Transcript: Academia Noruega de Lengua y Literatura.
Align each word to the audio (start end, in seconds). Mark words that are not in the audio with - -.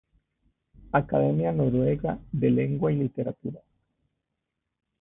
Academia 0.93 1.51
Noruega 1.51 2.17
de 2.31 2.49
Lengua 2.49 2.91
y 2.91 2.95
Literatura. 2.95 3.61